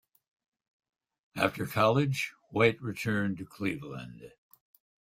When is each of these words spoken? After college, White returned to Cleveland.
After 1.35 1.67
college, 1.67 2.33
White 2.49 2.81
returned 2.81 3.37
to 3.37 3.45
Cleveland. 3.45 4.31